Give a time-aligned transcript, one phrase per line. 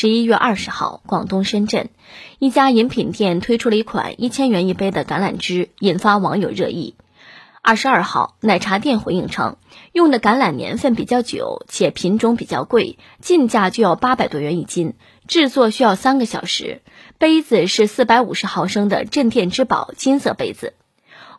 [0.00, 1.90] 十一月二十号，广东深圳
[2.38, 6.94] 一家饮品店推出了一款一千元一杯的橄榄汁，引发网友热议。
[7.60, 9.58] 二十二号，奶茶店回应称，
[9.92, 14.94] 用的橄榄年份比较久，且品种比较贵，进价就要八百多元一斤，
[15.28, 16.80] 制作需要三个小时。
[17.18, 20.72] 杯子是四百五十毫升的镇店之宝金色杯子。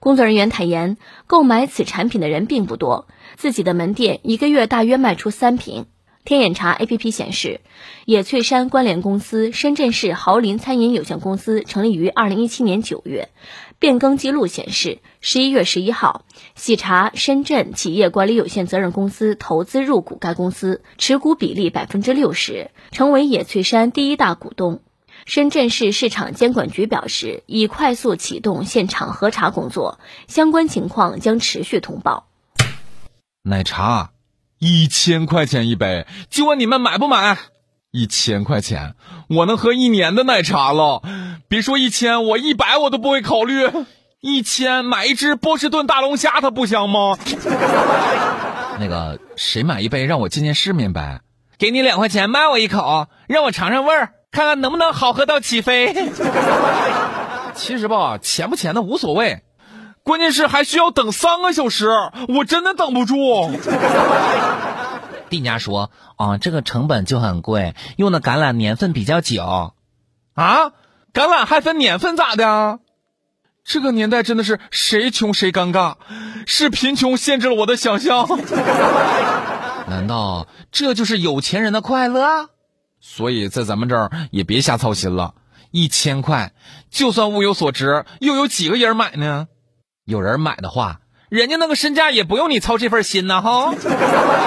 [0.00, 0.96] 工作人员坦言，
[1.28, 3.06] 购买此产品的人并不多，
[3.36, 5.86] 自己的门店一个月大约卖出三瓶。
[6.28, 7.62] 天眼查 APP 显示，
[8.04, 13.30] 野翠山关联公司深圳市豪林餐饮有限公司成立于二零一七年九月。
[13.78, 24.82] 变更记录显示，十一月十一号，喜茶深圳企业管理有限责任公司投资入股该公司，持股比例百分之六十，成为野翠山第一大股东。
[25.24, 32.26] 深圳市市场监管局表示，已快速启动现场核查工作，相关情况将持续通报。
[33.42, 34.10] 奶茶。
[34.58, 37.38] 一千块钱一杯，就问你们买不买？
[37.90, 38.94] 一千块钱，
[39.28, 41.02] 我能喝一年的奶茶了。
[41.48, 43.70] 别说一千，我一百我都不会考虑。
[44.20, 47.16] 一千买一只波士顿大龙虾，它不香吗？
[48.80, 51.20] 那个，谁买一杯让我见见世面呗？
[51.56, 55.94] 给你两块钱，卖我一口，让我尝尝味儿，看看能不能好喝到起飞。
[57.54, 59.42] 其实吧，钱不钱的无所谓。
[60.08, 61.86] 关键是还需要等三个小时，
[62.28, 63.50] 我真的等不住。
[65.28, 69.74] 店家说：“啊，这个成本就很贵，用的橄榄年份比较久。
[70.32, 70.72] 啊，
[71.12, 72.78] 橄榄还分年份咋的？
[73.66, 75.96] 这个年代真的是谁穷谁尴尬，
[76.46, 78.26] 是贫穷限制了我的想象。
[79.88, 82.48] 难道这就是有钱人的快乐？
[82.98, 85.34] 所以在咱们这儿也别瞎操心了。
[85.70, 86.54] 一千块，
[86.90, 89.48] 就算物有所值，又有几个人买呢？”
[90.08, 93.74] 有人买的话，人家那个身价也不用你操这份心呢哈。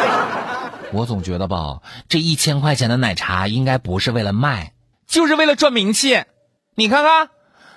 [0.94, 4.72] 我总觉得吧，这一千块钱的奶茶应该不是为了卖，
[5.06, 6.24] 就是为了赚名气。
[6.76, 7.28] 你看看，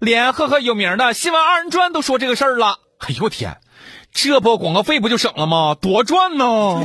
[0.00, 2.80] 连赫赫有名的新闻二人转都说这个事儿了。
[2.98, 3.58] 哎呦我天，
[4.10, 5.76] 这波广告费不就省了吗？
[5.80, 6.84] 多赚呢！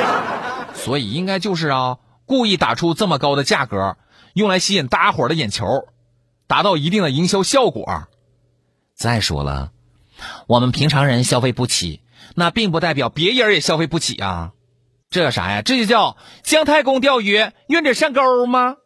[0.72, 3.98] 所以应该就是啊，故意打出这么高的价格，
[4.32, 5.66] 用来吸引大家伙的眼球，
[6.46, 8.04] 达到一定的营销效果。
[8.94, 9.72] 再说了。
[10.46, 12.00] 我们平常人消费不起，
[12.34, 14.52] 那并不代表别人也消费不起啊！
[15.10, 15.62] 这叫啥呀？
[15.62, 17.38] 这就叫姜太公钓鱼，
[17.68, 18.76] 愿者上钩吗？